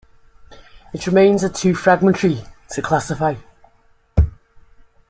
[0.95, 3.35] Its remains are too fragmentary to classify.